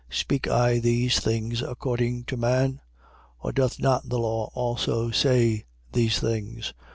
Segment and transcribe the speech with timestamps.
[0.09, 0.15] 9:8.
[0.17, 2.81] Speak I these things according to man?
[3.39, 6.73] Or doth not the law also say; these things?